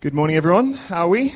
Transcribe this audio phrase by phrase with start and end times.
[0.00, 0.74] Good morning, everyone.
[0.74, 1.34] How are we?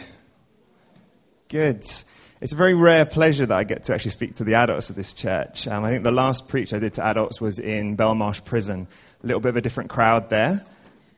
[1.48, 1.78] Good.
[1.78, 4.94] It's a very rare pleasure that I get to actually speak to the adults of
[4.94, 5.66] this church.
[5.66, 8.86] Um, I think the last preach I did to adults was in Belmarsh Prison.
[9.24, 10.64] A little bit of a different crowd there.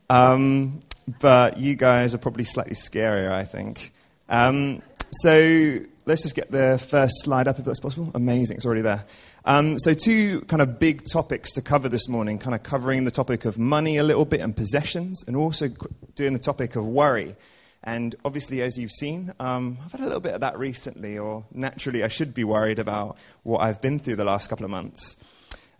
[0.09, 0.79] Um,
[1.19, 3.93] but you guys are probably slightly scarier, I think.
[4.27, 4.81] Um,
[5.11, 8.09] so let's just get the first slide up if that's possible.
[8.15, 9.05] Amazing, it's already there.
[9.47, 13.11] Um, so, two kind of big topics to cover this morning, kind of covering the
[13.11, 15.69] topic of money a little bit and possessions, and also
[16.15, 17.35] doing the topic of worry.
[17.83, 21.45] And obviously, as you've seen, um, I've had a little bit of that recently, or
[21.53, 25.15] naturally, I should be worried about what I've been through the last couple of months.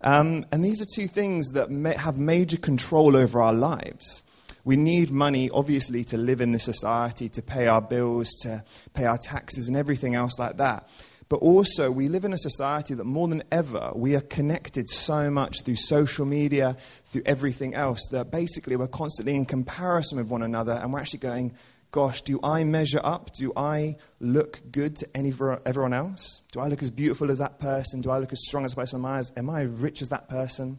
[0.02, 4.22] Um, and these are two things that have major control over our lives.
[4.64, 8.64] We need money, obviously, to live in this society, to pay our bills, to
[8.94, 10.88] pay our taxes, and everything else like that.
[11.28, 15.32] But also, we live in a society that more than ever, we are connected so
[15.32, 20.44] much through social media, through everything else, that basically we're constantly in comparison with one
[20.44, 21.56] another, and we're actually going,
[21.90, 23.34] gosh, do I measure up?
[23.34, 25.30] Do I look good to any,
[25.66, 26.42] everyone else?
[26.52, 28.02] Do I look as beautiful as that person?
[28.02, 29.00] Do I look as strong as person?
[29.00, 30.78] Am I, as, rich as that person?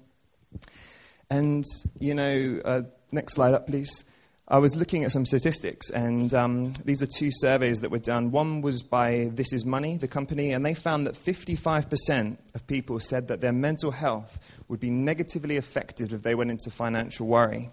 [1.28, 1.64] And,
[1.98, 4.04] you know, uh, next slide up, please.
[4.48, 8.30] I was looking at some statistics, and um, these are two surveys that were done.
[8.30, 13.00] One was by This Is Money, the company, and they found that 55% of people
[13.00, 17.70] said that their mental health would be negatively affected if they went into financial worry.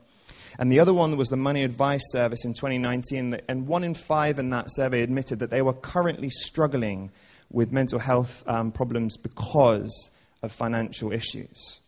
[0.57, 4.39] And the other one was the Money Advice Service in 2019, and one in five
[4.39, 7.11] in that survey admitted that they were currently struggling
[7.51, 10.09] with mental health um, problems because
[10.41, 11.81] of financial issues.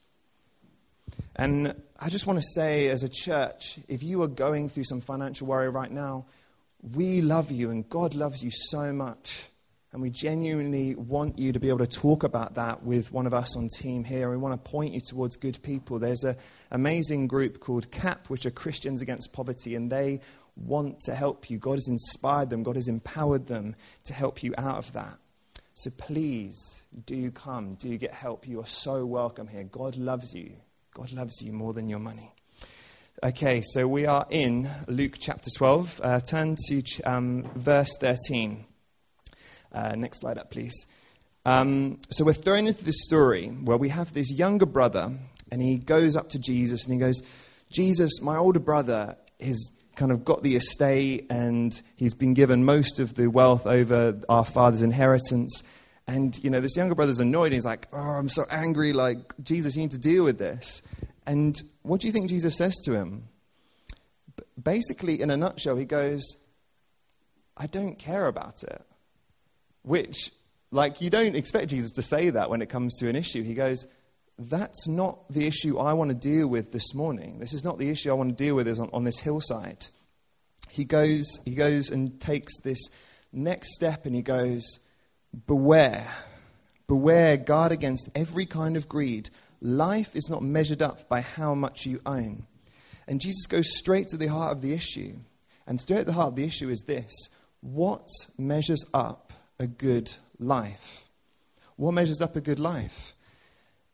[1.35, 4.99] And I just want to say, as a church, if you are going through some
[4.99, 6.25] financial worry right now,
[6.93, 9.45] we love you and God loves you so much.
[9.93, 13.33] And we genuinely want you to be able to talk about that with one of
[13.33, 14.29] us on team here.
[14.29, 15.99] We want to point you towards good people.
[15.99, 16.35] There's an
[16.69, 20.19] amazing group called CAP, which are Christians Against Poverty, and they
[20.57, 21.57] want to help you.
[21.57, 25.17] God has inspired them, God has empowered them to help you out of that.
[25.75, 28.49] So please do come, do get help.
[28.49, 29.63] You are so welcome here.
[29.63, 30.51] God loves you.
[30.95, 32.31] God loves you more than your money.
[33.21, 35.99] Okay, so we are in Luke chapter 12.
[36.01, 38.63] Uh, turn to um, verse 13.
[39.73, 40.87] Uh, next slide up, please.
[41.45, 45.11] Um, so we're thrown into this story where we have this younger brother,
[45.51, 47.21] and he goes up to Jesus and he goes,
[47.69, 53.01] Jesus, my older brother has kind of got the estate and he's been given most
[53.01, 55.61] of the wealth over our father's inheritance.
[56.07, 57.51] And, you know, this younger brother's annoyed.
[57.51, 58.93] He's like, oh, I'm so angry.
[58.93, 60.81] Like, Jesus, you need to deal with this.
[61.25, 63.27] And what do you think Jesus says to him?
[64.61, 66.23] Basically, in a nutshell, he goes,
[67.57, 68.81] I don't care about it.
[69.81, 70.31] Which,
[70.71, 73.43] like, you don't expect Jesus to say that when it comes to an issue.
[73.43, 73.87] He goes,
[74.37, 77.39] That's not the issue I want to deal with this morning.
[77.39, 79.87] This is not the issue I want to deal with is on, on this hillside.
[80.69, 82.89] He goes, he goes and takes this
[83.31, 84.79] next step and he goes,
[85.47, 86.07] Beware.
[86.87, 89.29] Beware, guard against every kind of greed.
[89.61, 92.45] Life is not measured up by how much you own.
[93.07, 95.15] And Jesus goes straight to the heart of the issue.
[95.67, 97.29] And straight at the heart of the issue is this
[97.61, 98.07] what
[98.37, 101.09] measures up a good life?
[101.75, 103.15] What measures up a good life?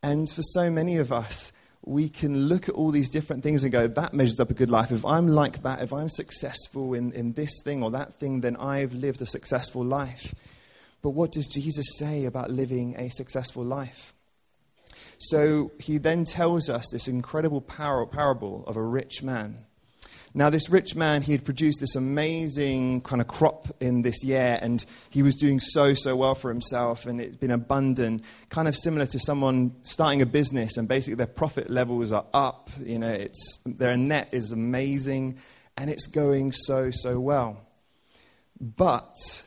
[0.03, 1.51] And for so many of us,
[1.83, 4.69] we can look at all these different things and go, that measures up a good
[4.69, 4.91] life.
[4.91, 8.55] If I'm like that, if I'm successful in, in this thing or that thing, then
[8.57, 10.35] I've lived a successful life.
[11.01, 14.13] But what does Jesus say about living a successful life?
[15.17, 19.65] So he then tells us this incredible par- parable of a rich man.
[20.33, 24.57] Now, this rich man, he had produced this amazing kind of crop in this year,
[24.61, 28.75] and he was doing so, so well for himself, and it's been abundant, kind of
[28.75, 32.69] similar to someone starting a business, and basically their profit levels are up.
[32.79, 35.37] You know, it's, their net is amazing,
[35.75, 37.67] and it's going so, so well.
[38.61, 39.43] But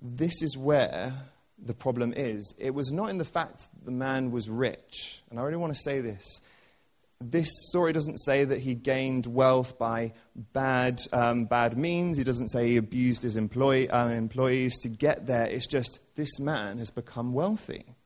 [0.00, 1.12] this is where
[1.58, 2.54] the problem is.
[2.58, 5.22] It was not in the fact that the man was rich.
[5.30, 6.40] And I really want to say this.
[7.18, 12.18] This story doesn't say that he gained wealth by bad, um, bad means.
[12.18, 15.46] He doesn't say he abused his employee, um, employees to get there.
[15.46, 17.96] It's just this man has become wealthy.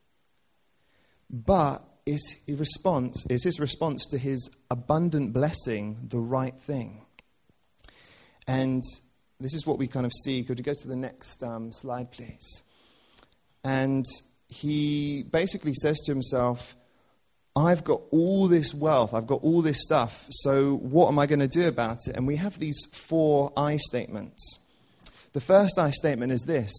[1.29, 7.05] But is his response, is his response to his abundant blessing the right thing?
[8.47, 8.83] And
[9.41, 10.43] this is what we kind of see.
[10.43, 12.63] Could you go to the next um, slide, please?
[13.63, 14.05] And
[14.47, 16.75] he basically says to himself,
[17.55, 21.39] I've got all this wealth, I've got all this stuff, so what am I going
[21.39, 22.15] to do about it?
[22.15, 24.59] And we have these four I statements.
[25.33, 26.71] The first I statement is this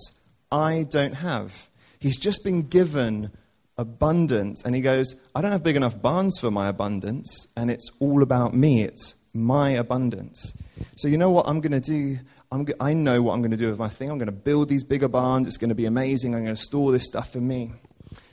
[0.51, 1.69] I don't have.
[1.99, 3.31] He's just been given
[3.77, 7.91] abundance, and he goes, I don't have big enough barns for my abundance, and it's
[8.01, 8.83] all about me.
[8.83, 10.57] It's my abundance.
[10.97, 12.19] So, you know what I'm going to do?
[12.53, 14.11] I'm I know what I'm going to do with my thing.
[14.11, 15.47] I'm going to build these bigger barns.
[15.49, 16.35] It's going to be amazing.
[16.35, 17.73] I'm going to store this stuff for me.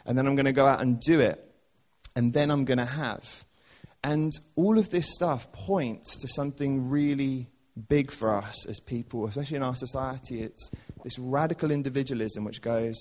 [0.05, 1.43] And then I'm going to go out and do it.
[2.15, 3.45] And then I'm going to have.
[4.03, 7.47] And all of this stuff points to something really
[7.87, 10.41] big for us as people, especially in our society.
[10.41, 10.69] It's
[11.03, 12.95] this radical individualism which goes,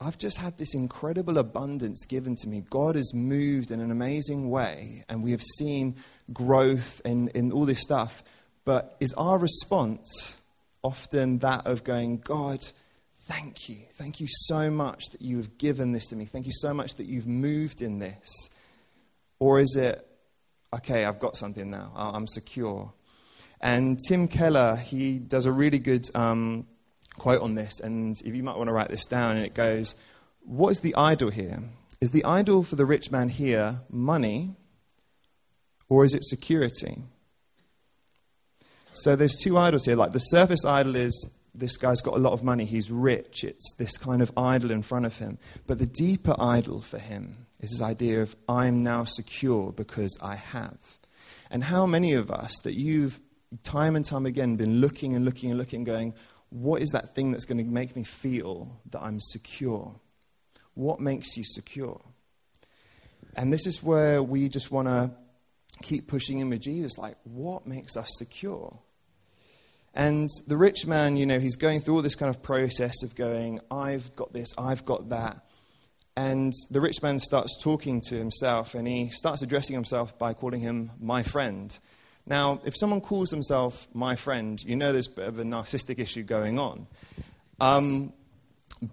[0.00, 2.62] I've just had this incredible abundance given to me.
[2.68, 5.96] God has moved in an amazing way, and we have seen
[6.32, 8.22] growth in, in all this stuff.
[8.68, 10.36] But is our response
[10.82, 12.60] often that of going, God,
[13.22, 13.78] thank you.
[13.94, 16.26] Thank you so much that you have given this to me.
[16.26, 18.50] Thank you so much that you've moved in this.
[19.38, 20.06] Or is it,
[20.76, 22.92] okay, I've got something now, I'm secure?
[23.62, 26.66] And Tim Keller, he does a really good um,
[27.16, 29.94] quote on this, and if you might want to write this down, and it goes,
[30.40, 31.62] What is the idol here?
[32.02, 34.56] Is the idol for the rich man here money,
[35.88, 37.04] or is it security?
[39.02, 39.96] So there's two idols here.
[39.96, 43.74] Like the surface idol is this guy's got a lot of money, he's rich, it's
[43.78, 45.38] this kind of idol in front of him.
[45.66, 50.36] But the deeper idol for him is this idea of I'm now secure because I
[50.36, 50.98] have.
[51.50, 53.20] And how many of us that you've
[53.62, 56.14] time and time again been looking and looking and looking, going,
[56.50, 59.94] what is that thing that's going to make me feel that I'm secure?
[60.74, 62.00] What makes you secure?
[63.34, 65.10] And this is where we just want to
[65.82, 68.78] keep pushing in with Jesus like, what makes us secure?
[69.94, 73.14] And the rich man, you know, he's going through all this kind of process of
[73.14, 75.44] going, I've got this, I've got that.
[76.16, 80.60] And the rich man starts talking to himself and he starts addressing himself by calling
[80.60, 81.78] him my friend.
[82.26, 85.98] Now, if someone calls themselves my friend, you know there's a bit of a narcissistic
[85.98, 86.86] issue going on.
[87.60, 88.12] Um,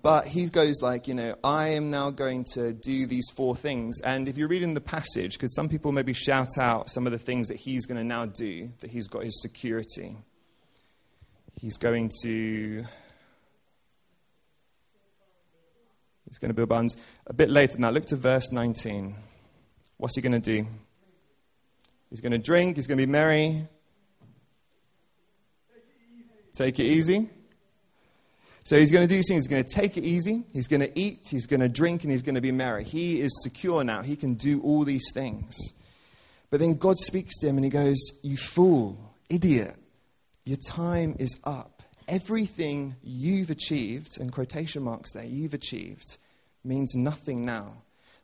[0.02, 4.02] but he goes like, you know, I am now going to do these four things.
[4.02, 7.20] And if you're reading the passage, because some people maybe shout out some of the
[7.20, 10.16] things that he's going to now do, that he's got his security.
[11.60, 12.86] He's going to.
[16.28, 16.98] He's going to build barns.
[17.28, 19.16] A bit later now, look to verse 19.
[19.98, 20.68] What's he going to do?
[22.10, 23.68] He's going to drink, he's going to be merry.
[26.54, 27.30] Take it easy.
[28.64, 29.46] So he's going to do these things.
[29.46, 30.44] He's going to take it easy.
[30.52, 31.28] He's going to eat.
[31.30, 32.04] He's going to drink.
[32.04, 32.84] And he's going to be merry.
[32.84, 34.02] He is secure now.
[34.02, 35.56] He can do all these things.
[36.50, 38.98] But then God speaks to him and he goes, You fool,
[39.30, 39.76] idiot,
[40.46, 41.84] your time is up.
[42.08, 46.18] Everything you've achieved, and quotation marks there, you've achieved,
[46.64, 47.74] means nothing now.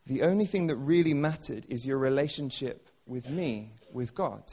[0.06, 4.44] The only thing that really mattered is your relationship with me, with God.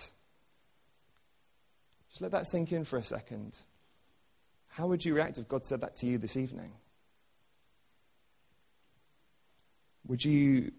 [2.09, 3.55] Just let that sink in for a second.
[4.69, 6.71] How would you react if God said that to you this evening?
[10.07, 10.71] Would you,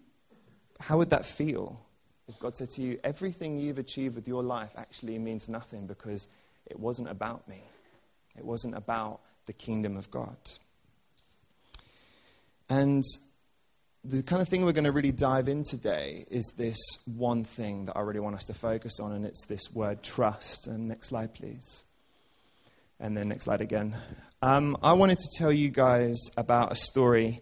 [0.79, 1.79] how would that feel
[2.27, 6.27] if God said to you, everything you've achieved with your life actually means nothing because
[6.69, 7.63] it wasn't about me?
[8.37, 10.37] It wasn't about the kingdom of God.
[12.69, 13.03] And
[14.03, 17.85] the kind of thing we're going to really dive in today is this one thing
[17.85, 20.67] that I really want us to focus on, and it's this word trust.
[20.67, 21.83] And next slide, please.
[22.99, 23.95] And then next slide again.
[24.41, 27.41] Um, I wanted to tell you guys about a story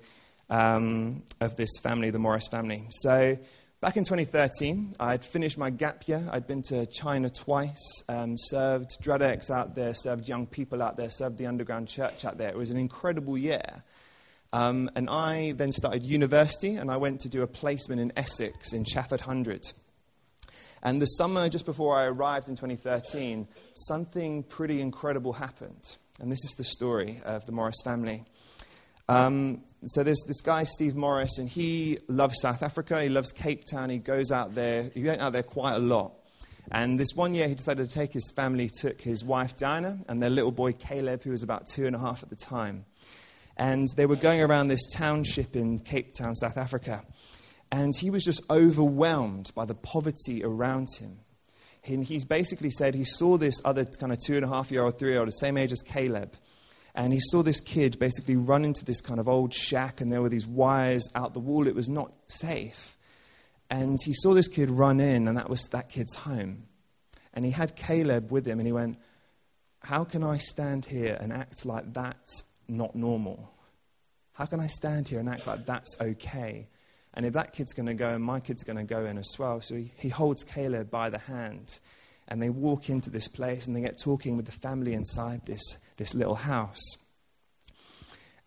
[0.49, 2.87] um, of this family, the Morris family.
[2.89, 3.37] So,
[3.81, 6.27] back in 2013, I'd finished my gap year.
[6.31, 11.09] I'd been to China twice, um, served addicts out there, served young people out there,
[11.09, 12.49] served the underground church out there.
[12.49, 13.83] It was an incredible year.
[14.51, 18.73] Um, and I then started university and I went to do a placement in Essex
[18.73, 19.71] in Chafford Hundred.
[20.81, 25.97] And the summer just before I arrived in 2013, something pretty incredible happened.
[26.19, 28.25] And this is the story of the Morris family.
[29.09, 33.01] Um, so there's this guy, Steve Morris, and he loves South Africa.
[33.01, 33.89] He loves Cape Town.
[33.89, 34.91] He goes out there.
[34.93, 36.13] He went out there quite a lot.
[36.71, 40.21] And this one year, he decided to take his family, took his wife, Diana, and
[40.21, 42.85] their little boy, Caleb, who was about two and a half at the time.
[43.57, 47.03] And they were going around this township in Cape Town, South Africa.
[47.71, 51.21] And he was just overwhelmed by the poverty around him.
[51.83, 54.83] And he's basically said he saw this other kind of two and a half year
[54.83, 56.35] old, three year old, the same age as Caleb.
[56.99, 60.21] And he saw this kid basically run into this kind of old shack, and there
[60.21, 61.65] were these wires out the wall.
[61.65, 62.97] It was not safe.
[63.69, 66.63] And he saw this kid run in, and that was that kid's home.
[67.33, 68.97] And he had Caleb with him, and he went,
[69.83, 73.49] How can I stand here and act like that's not normal?
[74.33, 76.67] How can I stand here and act like that's okay?
[77.13, 79.33] And if that kid's going to go and my kid's going to go in as
[79.39, 79.61] well.
[79.61, 81.79] So he, he holds Caleb by the hand
[82.29, 85.77] and they walk into this place and they get talking with the family inside this,
[85.99, 86.97] this little house.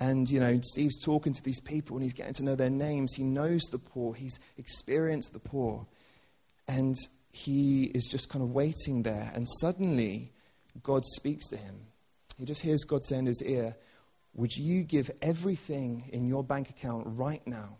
[0.00, 3.14] And, you know, Steve's talking to these people and he's getting to know their names.
[3.14, 5.86] He knows the poor, he's experienced the poor.
[6.66, 6.96] And
[7.32, 10.32] he is just kind of waiting there, and suddenly
[10.82, 11.86] God speaks to him.
[12.38, 13.74] He just hears God say in his ear,
[14.34, 17.78] Would you give everything in your bank account right now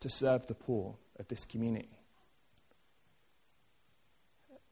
[0.00, 2.01] to serve the poor of this community?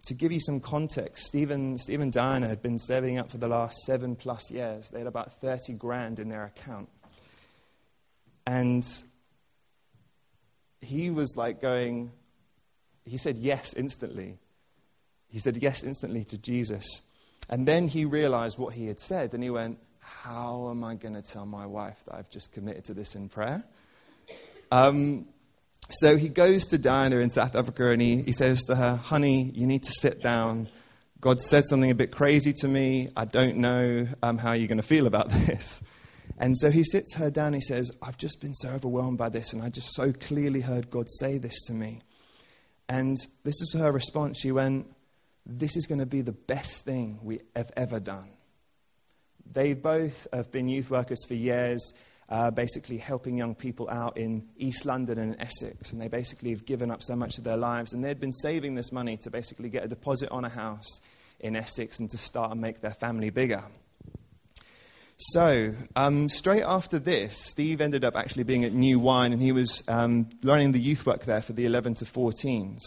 [0.04, 3.78] To give you some context, Stephen, Stephen Diana had been serving up for the last
[3.85, 4.88] seven plus years.
[4.90, 6.88] They had about 30 grand in their account.
[8.47, 8.85] And
[10.80, 12.12] he was like going,
[13.04, 14.38] he said yes instantly.
[15.28, 17.02] He said yes instantly to Jesus.
[17.49, 21.14] And then he realized what he had said, and he went, How am I going
[21.14, 23.64] to tell my wife that I've just committed to this in prayer?
[24.73, 25.26] Um,
[25.90, 29.50] so he goes to Diana in South Africa and he, he says to her, Honey,
[29.54, 30.68] you need to sit down.
[31.20, 33.09] God said something a bit crazy to me.
[33.16, 35.82] I don't know um, how you're going to feel about this.
[36.38, 37.52] And so he sits her down.
[37.52, 40.88] He says, I've just been so overwhelmed by this, and I just so clearly heard
[40.88, 42.00] God say this to me.
[42.88, 44.38] And this is her response.
[44.40, 44.87] She went,
[45.44, 48.30] This is going to be the best thing we have ever done.
[49.52, 51.92] They both have been youth workers for years,
[52.30, 55.92] uh, basically helping young people out in East London and Essex.
[55.92, 57.92] And they basically have given up so much of their lives.
[57.92, 61.00] And they'd been saving this money to basically get a deposit on a house
[61.40, 63.62] in Essex and to start and make their family bigger.
[65.18, 69.52] So, um, straight after this, Steve ended up actually being at New Wine and he
[69.52, 72.80] was um, learning the youth work there for the 11 to 14s.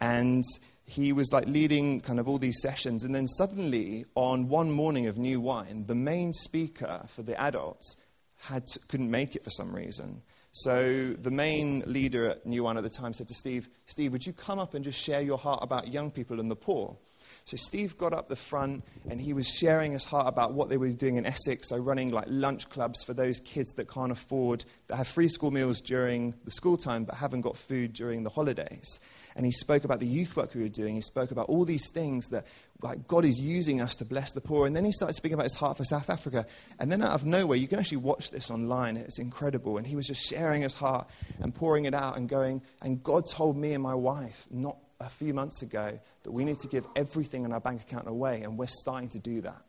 [0.00, 0.42] And
[0.84, 3.04] he was like leading kind of all these sessions.
[3.04, 7.96] And then suddenly, on one morning of New Wine, the main speaker for the adults
[8.42, 10.22] had to, couldn't make it for some reason.
[10.52, 14.26] So the main leader at New Wine at the time said to Steve, Steve, would
[14.26, 16.96] you come up and just share your heart about young people and the poor?
[17.44, 20.76] So Steve got up the front and he was sharing his heart about what they
[20.76, 24.64] were doing in Essex, so running like lunch clubs for those kids that can't afford,
[24.86, 28.30] that have free school meals during the school time but haven't got food during the
[28.30, 29.00] holidays.
[29.34, 30.94] And he spoke about the youth work we were doing.
[30.94, 32.46] He spoke about all these things that
[32.82, 34.66] like God is using us to bless the poor.
[34.66, 36.46] And then he started speaking about his heart for South Africa.
[36.78, 38.96] And then out of nowhere, you can actually watch this online.
[38.96, 39.78] It's incredible.
[39.78, 41.08] And he was just sharing his heart
[41.40, 45.08] and pouring it out and going, and God told me and my wife not a
[45.08, 48.58] few months ago that we need to give everything in our bank account away, and
[48.58, 49.62] we're starting to do that.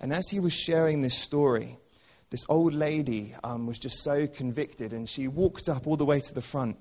[0.00, 1.78] And as he was sharing this story,
[2.30, 6.18] this old lady um, was just so convicted, and she walked up all the way
[6.20, 6.76] to the front,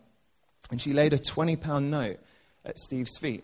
[0.72, 2.20] and she laid a 20 pound note
[2.66, 3.44] at Steve's feet.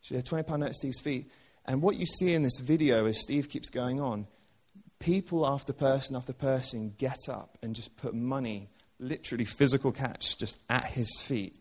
[0.00, 1.30] She laid a 20 pound note at Steve's feet.
[1.66, 4.26] And what you see in this video as Steve keeps going on,
[4.98, 10.58] people after person after person get up and just put money, literally physical cash, just
[10.70, 11.56] at his feet.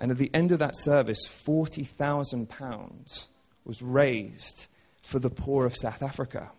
[0.00, 3.28] And at the end of that service, £40,000
[3.64, 4.66] was raised
[5.02, 6.50] for the poor of South Africa.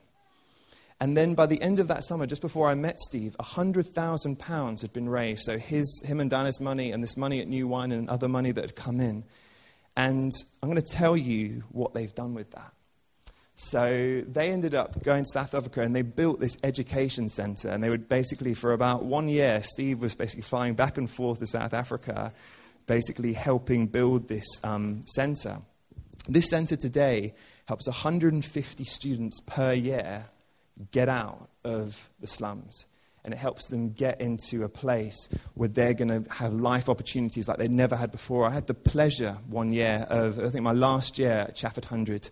[1.00, 4.93] And then by the end of that summer, just before I met Steve, £100,000 had
[4.93, 5.41] been raised.
[5.43, 8.51] So his, him and Dana's money and this money at New Wine and other money
[8.51, 9.24] that had come in.
[9.98, 10.31] And
[10.62, 12.71] I'm going to tell you what they've done with that.
[13.55, 17.69] So they ended up going to South Africa and they built this education center.
[17.69, 21.39] And they would basically, for about one year, Steve was basically flying back and forth
[21.39, 22.31] to South Africa
[22.88, 25.59] basically helping build this um, center.
[26.27, 27.33] This center today
[27.65, 30.25] helps 150 students per year
[30.91, 32.85] get out of the slums.
[33.23, 37.47] And it helps them get into a place where they're going to have life opportunities
[37.47, 38.47] like they'd never had before.
[38.47, 42.29] I had the pleasure one year of, I think my last year at Chafford Hundred,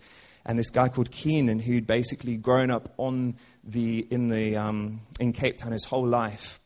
[0.47, 5.31] and this guy called Keenan, who'd basically grown up on the, in, the, um, in
[5.31, 6.59] Cape Town his whole life,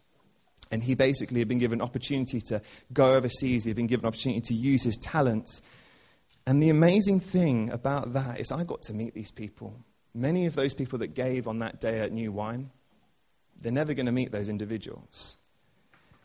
[0.74, 2.60] and he basically had been given opportunity to
[2.92, 3.64] go overseas.
[3.64, 5.62] He had been given an opportunity to use his talents.
[6.48, 9.76] And the amazing thing about that is I got to meet these people.
[10.16, 12.72] Many of those people that gave on that day at New Wine,
[13.62, 15.38] they're never going to meet those individuals.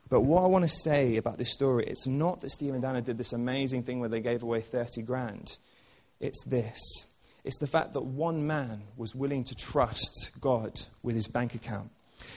[0.09, 3.03] But what I want to say about this story, it's not that Steve and Dana
[3.03, 5.59] did this amazing thing where they gave away 30 grand.
[6.21, 6.81] It's this.
[7.45, 11.91] It's the fact that one man was willing to trust God with his bank account.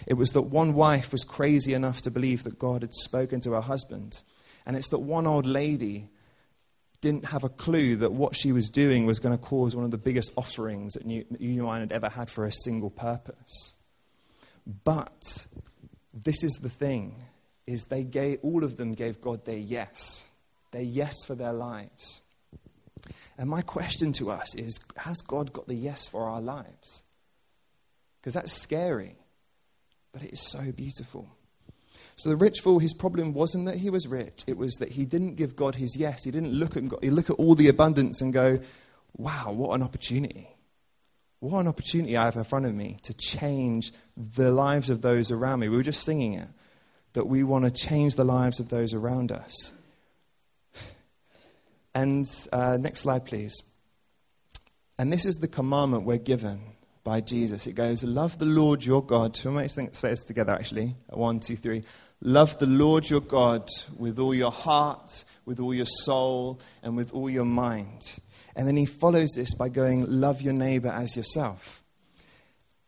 [0.07, 3.53] It was that one wife was crazy enough to believe that God had spoken to
[3.53, 4.21] her husband.
[4.65, 6.09] And it's that one old lady
[7.01, 9.91] didn't have a clue that what she was doing was going to cause one of
[9.91, 13.73] the biggest offerings that Wine had ever had for a single purpose.
[14.83, 15.47] But
[16.13, 17.15] this is the thing
[17.65, 20.27] is they gave all of them gave God their yes.
[20.71, 22.21] Their yes for their lives.
[23.37, 27.03] And my question to us is has God got the yes for our lives?
[28.19, 29.15] Because that's scary
[30.11, 31.27] but it is so beautiful.
[32.15, 35.05] So the rich fool, his problem wasn't that he was rich, it was that he
[35.05, 36.23] didn't give God his yes.
[36.23, 38.59] He didn't look at God, he look at all the abundance and go,
[39.15, 40.47] wow, what an opportunity.
[41.39, 45.31] What an opportunity I have in front of me to change the lives of those
[45.31, 45.69] around me.
[45.69, 46.47] We were just singing it,
[47.13, 49.73] that we want to change the lives of those around us.
[51.95, 53.63] And uh, next slide, please.
[54.97, 56.61] And this is the commandment we're given
[57.03, 57.67] by Jesus.
[57.67, 59.35] It goes, Love the Lord your God.
[59.37, 60.95] Who makes say this together, actually?
[61.09, 61.83] One, two, three.
[62.21, 63.67] Love the Lord your God
[63.97, 68.19] with all your heart, with all your soul, and with all your mind.
[68.55, 71.80] And then he follows this by going, Love your neighbor as yourself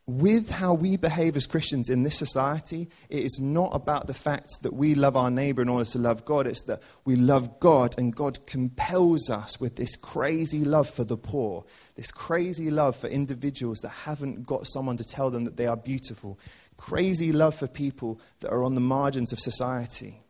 [0.06, 4.62] with how we behave as Christians in this society, it is not about the fact
[4.62, 6.46] that we love our neighbor in order to love God.
[6.46, 11.16] It's that we love God and God compels us with this crazy love for the
[11.16, 11.64] poor,
[11.96, 15.78] this crazy love for individuals that haven't got someone to tell them that they are
[15.78, 16.38] beautiful,
[16.76, 20.22] crazy love for people that are on the margins of society.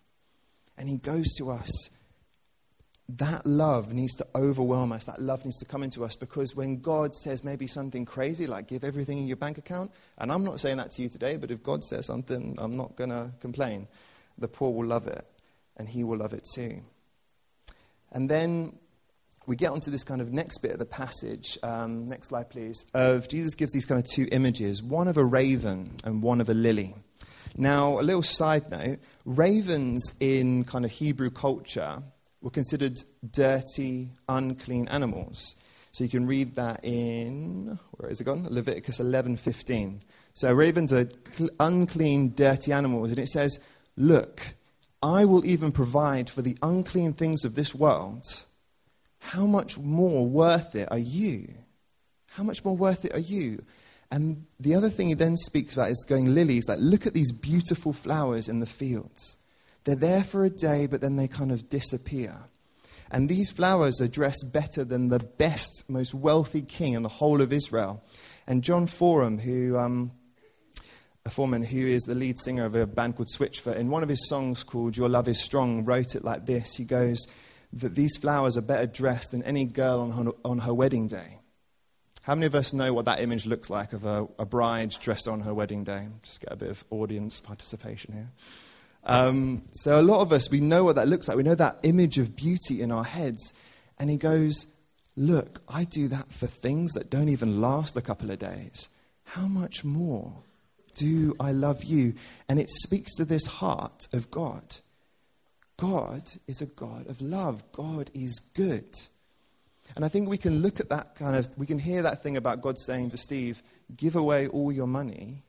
[0.78, 1.90] And He goes to us
[3.10, 5.06] that love needs to overwhelm us.
[5.06, 8.68] That love needs to come into us because when God says maybe something crazy, like
[8.68, 11.52] give everything in your bank account, and I'm not saying that to you today, but
[11.52, 13.88] if God says something, I'm not going to complain.
[14.38, 15.26] The poor will love it,
[15.78, 16.82] and He will love it too.
[18.12, 18.78] And then
[19.46, 21.58] we get onto this kind of next bit of the passage.
[21.62, 22.86] Um, next slide, please.
[22.94, 26.48] Of Jesus gives these kind of two images one of a raven and one of
[26.48, 26.96] a lily.
[27.56, 32.02] Now, a little side note ravens in kind of Hebrew culture
[32.44, 33.00] were considered
[33.32, 35.56] dirty, unclean animals.
[35.94, 38.48] So you can read that in where is it gone?
[38.50, 40.02] Leviticus 11:15.
[40.34, 43.60] So ravens are cl- unclean, dirty animals, and it says,
[43.96, 44.56] "Look,
[45.02, 48.26] I will even provide for the unclean things of this world.
[49.20, 51.54] How much more worth it are you?
[52.32, 53.64] How much more worth it are you?"
[54.12, 56.68] And the other thing he then speaks about is going lilies.
[56.68, 59.38] Like, look at these beautiful flowers in the fields.
[59.84, 62.38] They're there for a day, but then they kind of disappear.
[63.12, 67.42] And these flowers are dressed better than the best, most wealthy king in the whole
[67.42, 68.04] of Israel.
[68.48, 70.12] And Jon Foreman, who, um,
[71.26, 74.10] a Foreman who is the lead singer of a band called Switchfoot, in one of
[74.10, 76.76] his songs called Your Love is Strong, wrote it like this.
[76.76, 77.26] He goes,
[77.74, 81.40] that these flowers are better dressed than any girl on her, on her wedding day.
[82.24, 85.28] How many of us know what that image looks like of a, a bride dressed
[85.28, 86.08] on her wedding day?
[86.22, 88.30] Just get a bit of audience participation here.
[89.06, 91.38] Um, so a lot of us, we know what that looks like.
[91.38, 93.54] We know that image of beauty in our heads.
[94.00, 94.66] And he goes,
[95.16, 98.90] Look, I do that for things that don't even last a couple of days.
[99.26, 100.34] How much more
[100.96, 102.16] do I love you?
[102.50, 104.78] And it speaks to this heart of God.
[105.78, 107.64] God is a God of love.
[107.72, 108.96] God is good.
[109.96, 112.38] And I think we can look at that kind of, we can hear that thing
[112.38, 113.62] about God saying to Steve,
[113.96, 115.44] give away all your money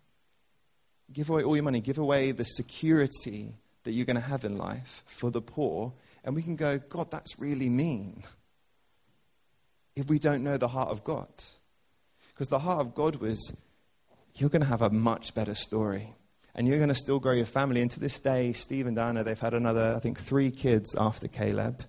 [1.13, 4.57] Give away all your money, give away the security that you're going to have in
[4.57, 5.93] life for the poor.
[6.25, 8.25] And we can go, God, that's really mean.
[9.95, 11.29] If we don't know the heart of God.
[12.29, 13.57] Because the heart of God was,
[14.35, 16.15] you're going to have a much better story.
[16.55, 17.81] And you're going to still grow your family.
[17.81, 21.29] And to this day, Steve and Diana, they've had another, I think, three kids after
[21.29, 21.85] Caleb.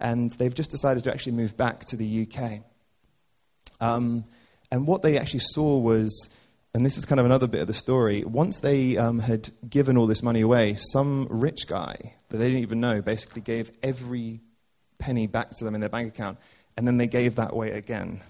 [0.00, 2.60] And they've just decided to actually move back to the UK.
[3.80, 4.24] Um,
[4.70, 6.30] and what they actually saw was
[6.78, 8.22] and this is kind of another bit of the story.
[8.22, 12.62] Once they um, had given all this money away, some rich guy that they didn't
[12.62, 14.38] even know basically gave every
[15.00, 16.38] penny back to them in their bank account,
[16.76, 18.22] and then they gave that away again.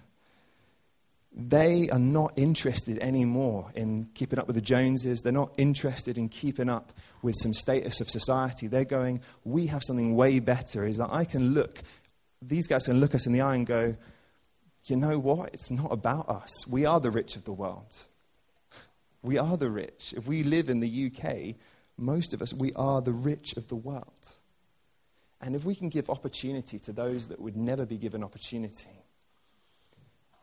[1.31, 5.21] They are not interested anymore in keeping up with the Joneses.
[5.21, 8.67] They're not interested in keeping up with some status of society.
[8.67, 11.83] They're going, we have something way better, is that I can look,
[12.41, 13.95] these guys can look us in the eye and go,
[14.85, 15.53] you know what?
[15.53, 16.67] It's not about us.
[16.67, 18.07] We are the rich of the world.
[19.23, 20.15] We are the rich.
[20.17, 21.57] If we live in the UK,
[21.97, 24.33] most of us, we are the rich of the world.
[25.41, 29.05] And if we can give opportunity to those that would never be given opportunity,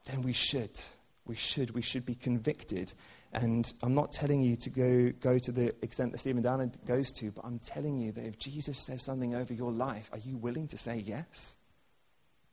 [0.06, 0.78] then we should.
[1.26, 1.72] We should.
[1.72, 2.94] We should be convicted.
[3.34, 7.12] And I'm not telling you to go, go to the extent that Stephen Downer goes
[7.14, 10.38] to, but I'm telling you that if Jesus says something over your life, are you
[10.38, 11.58] willing to say yes?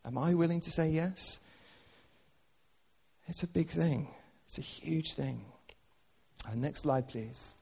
[0.05, 1.39] Am I willing to say yes?
[3.27, 4.09] It's a big thing,
[4.47, 5.45] it's a huge thing.
[6.47, 7.55] Uh, next slide, please.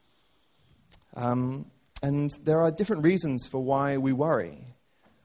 [1.14, 1.66] Um,
[2.02, 4.58] and there are different reasons for why we worry.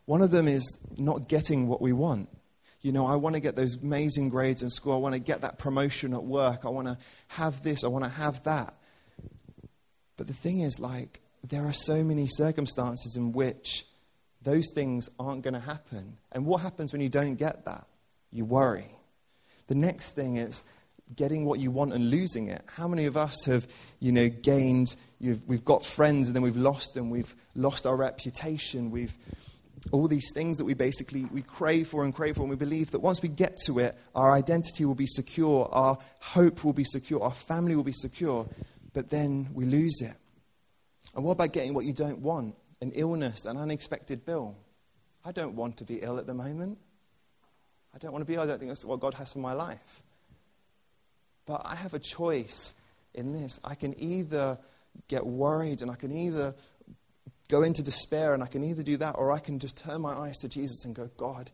[0.05, 2.29] One of them is not getting what we want.
[2.81, 4.93] You know, I want to get those amazing grades in school.
[4.93, 6.65] I want to get that promotion at work.
[6.65, 6.97] I want to
[7.29, 7.83] have this.
[7.83, 8.75] I want to have that.
[10.17, 13.85] But the thing is, like, there are so many circumstances in which
[14.43, 16.17] those things aren't going to happen.
[16.31, 17.87] And what happens when you don't get that?
[18.31, 18.91] You worry.
[19.67, 20.63] The next thing is
[21.15, 22.63] getting what you want and losing it.
[22.67, 23.67] How many of us have,
[23.99, 28.89] you know, gained, we've got friends and then we've lost them, we've lost our reputation,
[28.89, 29.15] we've,
[29.91, 32.91] all these things that we basically, we crave for and crave for, and we believe
[32.91, 36.83] that once we get to it, our identity will be secure, our hope will be
[36.83, 38.47] secure, our family will be secure,
[38.93, 40.17] but then we lose it.
[41.15, 42.55] And what about getting what you don't want?
[42.81, 44.55] An illness, an unexpected bill,
[45.23, 46.77] I don't want to be ill at the moment.
[47.93, 48.41] I don't want to be ill.
[48.41, 50.01] I don't think that's what God has for my life.
[51.45, 52.73] But I have a choice
[53.13, 53.59] in this.
[53.63, 54.57] I can either
[55.07, 56.55] get worried and I can either
[57.47, 60.13] go into despair and I can either do that or I can just turn my
[60.13, 61.51] eyes to Jesus and go, God,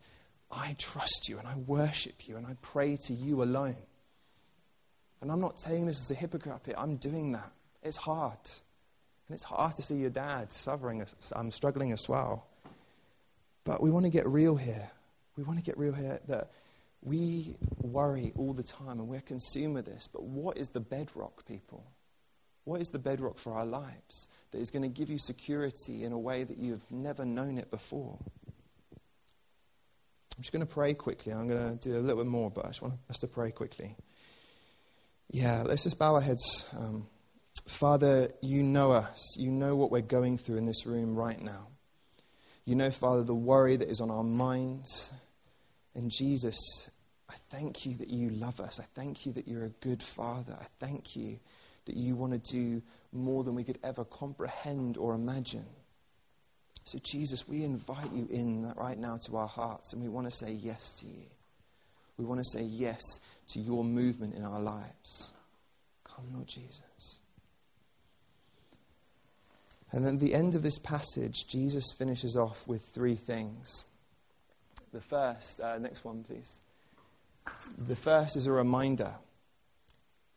[0.50, 3.76] I trust you and I worship you and I pray to you alone.
[5.20, 6.74] And I'm not saying this as a hypocrite.
[6.76, 7.52] I'm doing that.
[7.82, 8.38] It's hard.
[9.28, 11.00] And it's hard to see your dad suffering.
[11.34, 12.46] I'm um, struggling as well.
[13.64, 14.90] But we want to get real here.
[15.36, 16.50] We want to get real here that
[17.02, 20.08] we worry all the time and we're consumed with this.
[20.12, 21.84] But what is the bedrock, people?
[22.64, 26.12] What is the bedrock for our lives that is going to give you security in
[26.12, 28.18] a way that you've never known it before?
[30.36, 31.32] I'm just going to pray quickly.
[31.32, 33.50] I'm going to do a little bit more, but I just want us to pray
[33.50, 33.96] quickly.
[35.30, 36.66] Yeah, let's just bow our heads.
[36.76, 37.08] Um,
[37.66, 39.36] Father, you know us.
[39.36, 41.68] You know what we're going through in this room right now.
[42.64, 45.12] You know, Father, the worry that is on our minds.
[45.94, 46.90] And Jesus,
[47.28, 48.80] I thank you that you love us.
[48.80, 50.56] I thank you that you're a good Father.
[50.58, 51.38] I thank you
[51.84, 55.66] that you want to do more than we could ever comprehend or imagine.
[56.84, 60.32] So, Jesus, we invite you in right now to our hearts, and we want to
[60.32, 61.26] say yes to you.
[62.16, 63.00] We want to say yes
[63.48, 65.32] to your movement in our lives.
[66.04, 67.20] Come, Lord Jesus.
[69.92, 73.84] And then at the end of this passage, Jesus finishes off with three things.
[74.92, 76.60] The first, uh, next one, please.
[77.78, 79.12] The first is a reminder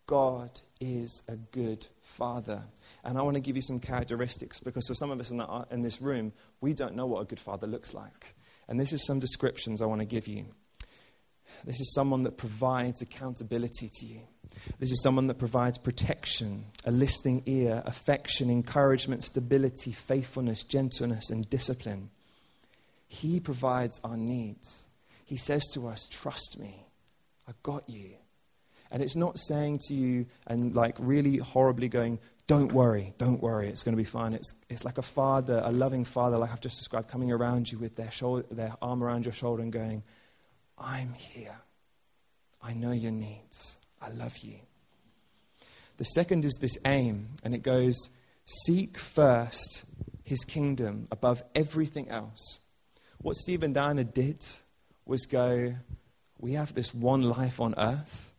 [0.08, 2.64] God is a good father.
[3.04, 5.66] And I want to give you some characteristics because for some of us in, the,
[5.72, 8.36] in this room, we don't know what a good father looks like.
[8.68, 10.46] And this is some descriptions I want to give you.
[11.66, 14.22] This is someone that provides accountability to you.
[14.80, 21.50] This is someone that provides protection, a listening ear, affection, encouragement, stability, faithfulness, gentleness, and
[21.50, 22.12] discipline.
[23.08, 24.88] He provides our needs.
[25.26, 26.86] He says to us, Trust me,
[27.48, 28.12] I got you.
[28.92, 33.68] And it's not saying to you and like really horribly going, Don't worry, don't worry,
[33.68, 34.34] it's going to be fine.
[34.34, 37.80] It's, it's like a father, a loving father, like I've just described, coming around you
[37.80, 40.04] with their, shoulder, their arm around your shoulder and going,
[40.78, 41.58] I'm here.
[42.62, 43.78] I know your needs.
[44.02, 44.56] I love you.
[45.98, 47.96] The second is this aim, and it goes
[48.46, 49.86] seek first
[50.24, 52.60] his kingdom above everything else.
[53.22, 54.44] What Steve and Diana did
[55.06, 55.76] was go,
[56.40, 58.34] We have this one life on earth.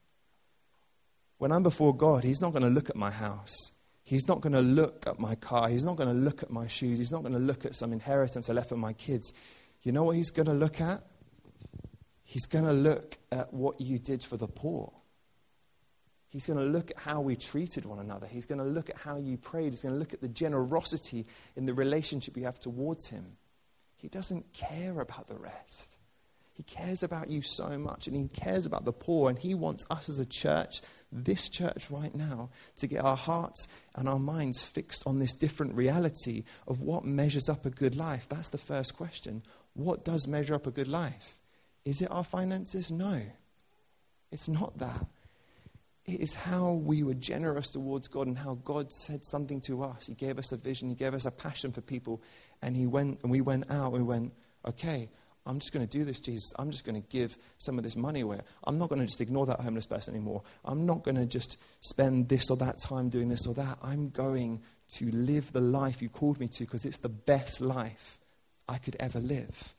[1.38, 3.72] When I'm before God, He's not going to look at my house.
[4.02, 5.68] He's not going to look at my car.
[5.68, 6.98] He's not going to look at my shoes.
[6.98, 9.32] He's not going to look at some inheritance I left for my kids.
[9.82, 11.02] You know what He's going to look at?
[12.22, 14.92] He's going to look at what you did for the poor.
[16.28, 18.26] He's going to look at how we treated one another.
[18.26, 19.72] He's going to look at how you prayed.
[19.72, 23.36] He's going to look at the generosity in the relationship you have towards Him.
[23.96, 25.96] He doesn't care about the rest.
[26.52, 29.84] He cares about you so much, and He cares about the poor, and He wants
[29.90, 30.80] us as a church,
[31.12, 35.74] this church right now, to get our hearts and our minds fixed on this different
[35.74, 38.26] reality of what measures up a good life.
[38.28, 39.42] That's the first question.
[39.74, 41.38] What does measure up a good life?
[41.84, 42.90] Is it our finances?
[42.90, 43.20] No.
[44.32, 45.06] It's not that.
[46.06, 50.06] It is how we were generous towards God and how God said something to us.
[50.06, 52.22] He gave us a vision, He gave us a passion for people,
[52.62, 54.32] and He went and we went out and we went,
[54.66, 55.08] okay,
[55.46, 56.52] I'm just going to do this, Jesus.
[56.58, 58.40] I'm just going to give some of this money away.
[58.64, 60.42] I'm not going to just ignore that homeless person anymore.
[60.64, 63.78] I'm not going to just spend this or that time doing this or that.
[63.82, 64.62] I'm going
[64.96, 68.18] to live the life you called me to because it's the best life
[68.68, 69.74] I could ever live.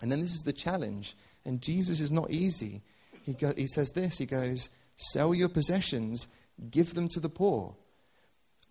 [0.00, 1.16] And then this is the challenge.
[1.44, 2.82] And Jesus is not easy.
[3.24, 6.26] He, go, he says this He goes, Sell your possessions,
[6.70, 7.76] give them to the poor.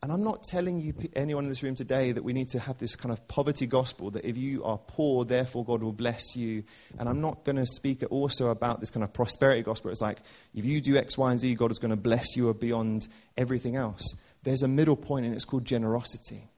[0.03, 2.77] And I'm not telling you, anyone in this room today, that we need to have
[2.77, 6.63] this kind of poverty gospel that if you are poor, therefore God will bless you.
[6.99, 9.89] And I'm not going to speak also about this kind of prosperity gospel.
[9.89, 10.19] It's like,
[10.53, 13.77] if you do X, Y, and Z, God is going to bless you beyond everything
[13.77, 14.03] else.
[14.43, 16.49] There's a middle point, and it's called generosity.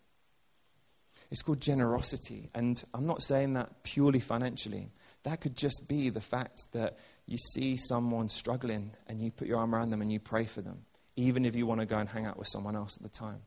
[1.32, 2.50] It's called generosity.
[2.54, 4.92] And I'm not saying that purely financially.
[5.24, 9.58] That could just be the fact that you see someone struggling and you put your
[9.58, 10.86] arm around them and you pray for them,
[11.16, 13.42] even if you want to go and hang out with someone else at the time.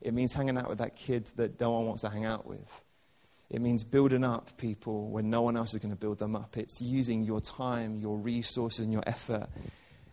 [0.00, 2.84] It means hanging out with that kid that no one wants to hang out with.
[3.50, 6.56] It means building up people when no one else is going to build them up.
[6.56, 9.48] It's using your time, your resources, and your effort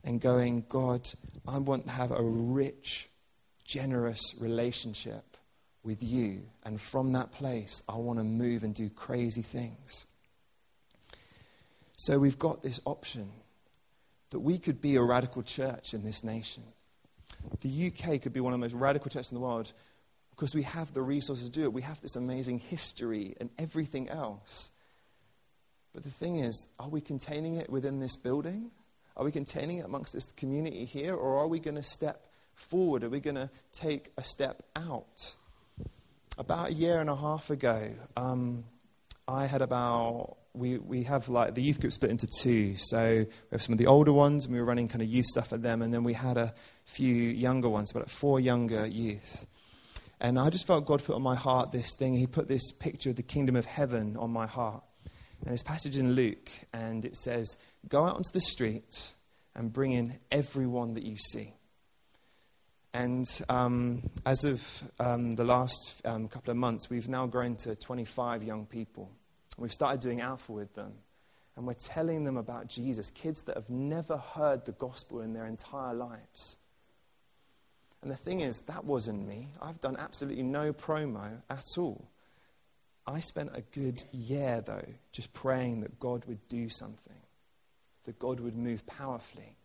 [0.03, 1.07] and going, God,
[1.47, 3.09] I want to have a rich,
[3.63, 5.37] generous relationship
[5.83, 6.43] with you.
[6.63, 10.05] And from that place, I want to move and do crazy things.
[11.97, 13.29] So we've got this option
[14.31, 16.63] that we could be a radical church in this nation.
[17.61, 19.71] The UK could be one of the most radical churches in the world
[20.31, 21.73] because we have the resources to do it.
[21.73, 24.71] We have this amazing history and everything else.
[25.93, 28.71] But the thing is, are we containing it within this building?
[29.15, 31.13] Are we containing it amongst this community here?
[31.13, 32.25] Or are we going to step
[32.55, 33.03] forward?
[33.03, 35.35] Are we going to take a step out?
[36.37, 38.63] About a year and a half ago, um,
[39.27, 42.77] I had about, we, we have like the youth group split into two.
[42.77, 45.25] So we have some of the older ones, and we were running kind of youth
[45.25, 45.81] stuff for them.
[45.81, 46.53] And then we had a
[46.85, 49.45] few younger ones, about four younger youth.
[50.19, 52.13] And I just felt God put on my heart this thing.
[52.13, 54.83] He put this picture of the kingdom of heaven on my heart.
[55.43, 57.57] And this passage in Luke, and it says,
[57.89, 59.15] Go out onto the streets
[59.55, 61.53] and bring in everyone that you see.
[62.93, 67.75] And um, as of um, the last um, couple of months, we've now grown to
[67.75, 69.11] 25 young people.
[69.57, 70.93] We've started doing Alpha with them.
[71.55, 75.45] And we're telling them about Jesus, kids that have never heard the gospel in their
[75.45, 76.57] entire lives.
[78.01, 79.49] And the thing is, that wasn't me.
[79.61, 82.09] I've done absolutely no promo at all.
[83.05, 87.21] I spent a good year, though, just praying that God would do something,
[88.05, 89.55] that God would move powerfully.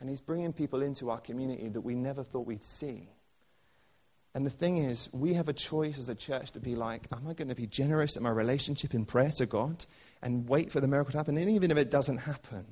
[0.00, 3.08] And He's bringing people into our community that we never thought we'd see.
[4.34, 7.28] And the thing is, we have a choice as a church to be like, am
[7.28, 9.84] I going to be generous in my relationship in prayer to God
[10.22, 11.36] and wait for the miracle to happen?
[11.36, 12.64] And even if it doesn't happen,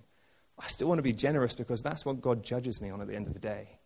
[0.58, 3.14] I still want to be generous because that's what God judges me on at the
[3.14, 3.78] end of the day.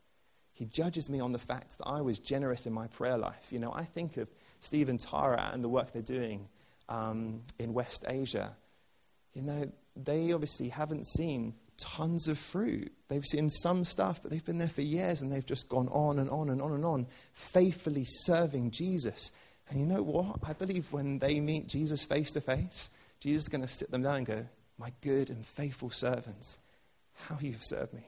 [0.52, 3.48] He judges me on the fact that I was generous in my prayer life.
[3.50, 6.48] You know, I think of Steve and Tara and the work they're doing
[6.88, 8.54] um, in West Asia.
[9.32, 12.92] You know, they obviously haven't seen tons of fruit.
[13.08, 16.18] They've seen some stuff, but they've been there for years and they've just gone on
[16.18, 19.30] and on and on and on, faithfully serving Jesus.
[19.68, 20.38] And you know what?
[20.46, 24.02] I believe when they meet Jesus face to face, Jesus is going to sit them
[24.02, 24.46] down and go,
[24.78, 26.58] My good and faithful servants,
[27.14, 28.04] how you've served me.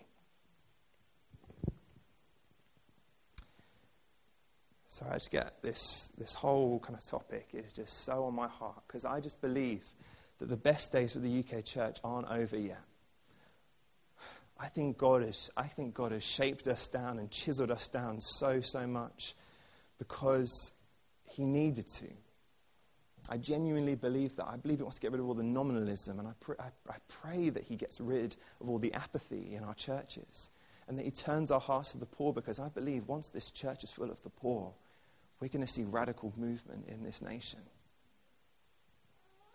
[4.97, 8.49] So I just get this, this whole kind of topic is just so on my
[8.49, 9.85] heart because I just believe
[10.39, 12.81] that the best days for the UK church aren't over yet.
[14.59, 18.21] I think God has, I think God has shaped us down and chiseled us down
[18.21, 19.35] so, so much
[19.99, 20.73] because
[21.29, 22.09] He needed to.
[23.29, 24.47] I genuinely believe that.
[24.47, 26.71] I believe He wants to get rid of all the nominalism, and I, pr- I,
[26.89, 30.51] I pray that He gets rid of all the apathy in our churches
[30.89, 33.85] and that He turns our hearts to the poor because I believe once this church
[33.85, 34.73] is full of the poor,
[35.41, 37.61] we're going to see radical movement in this nation.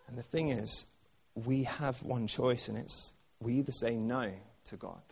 [0.06, 0.86] And the thing is,
[1.34, 4.30] we have one choice, and it's we either say no
[4.66, 5.02] to God.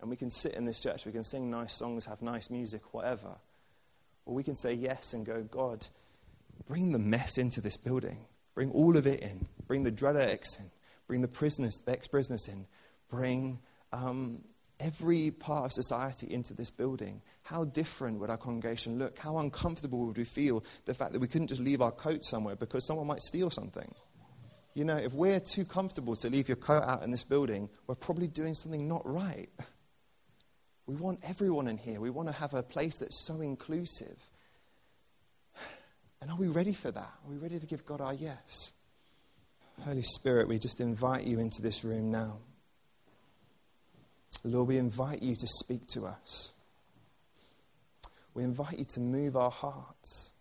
[0.00, 2.94] And we can sit in this church, we can sing nice songs, have nice music,
[2.94, 3.34] whatever.
[4.26, 5.86] Or we can say yes and go, God,
[6.66, 8.18] bring the mess into this building.
[8.54, 9.46] Bring all of it in.
[9.66, 10.70] Bring the drug addicts in.
[11.06, 12.66] Bring the prisoners, the ex-prisoners in.
[13.08, 13.58] Bring
[13.92, 14.42] um,
[14.80, 19.18] every part of society into this building, how different would our congregation look?
[19.18, 22.56] How uncomfortable would we feel the fact that we couldn't just leave our coat somewhere
[22.56, 23.92] because someone might steal something?
[24.78, 27.96] You know, if we're too comfortable to leave your coat out in this building, we're
[27.96, 29.48] probably doing something not right.
[30.86, 32.00] We want everyone in here.
[32.00, 34.30] We want to have a place that's so inclusive.
[36.22, 37.00] And are we ready for that?
[37.00, 38.70] Are we ready to give God our yes?
[39.80, 42.38] Holy Spirit, we just invite you into this room now.
[44.44, 46.52] Lord, we invite you to speak to us.
[48.32, 50.34] We invite you to move our hearts.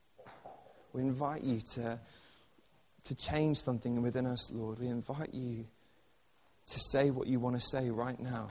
[0.94, 2.00] We invite you to,
[3.08, 4.80] to change something within us, Lord.
[4.80, 5.66] We invite you
[6.68, 8.50] to say what you want to say right now.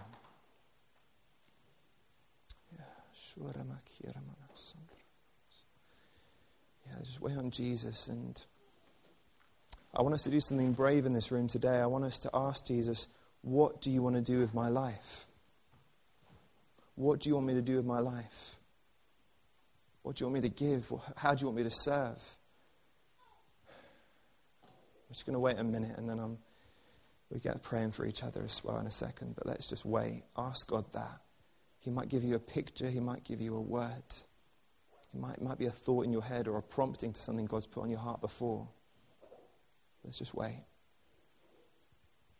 [6.87, 8.09] Yeah, just wait on Jesus.
[8.09, 8.43] And
[9.95, 11.79] I want us to do something brave in this room today.
[11.79, 13.09] I want us to ask Jesus,
[13.43, 15.27] what do you want to do with my life?
[16.95, 18.57] What do you want me to do with my life?
[20.03, 20.91] What do you want me to give?
[21.17, 22.23] How do you want me to serve?
[25.09, 26.39] I'm just going to wait a minute and then I'm,
[27.31, 29.35] we get praying for each other as well in a second.
[29.37, 30.25] But let's just wait.
[30.37, 31.21] Ask God that.
[31.79, 34.15] He might give you a picture, He might give you a word.
[35.15, 37.67] It might, might be a thought in your head or a prompting to something God's
[37.67, 38.69] put on your heart before.
[40.05, 40.65] Let's just wait.